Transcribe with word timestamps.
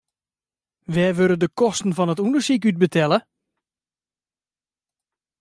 Wêr 0.93 1.13
wurde 1.17 1.37
de 1.41 1.49
kosten 1.61 1.91
fan 1.97 2.11
it 2.13 2.23
ûndersyk 2.25 2.63
út 2.69 2.81
betelle? 2.81 3.19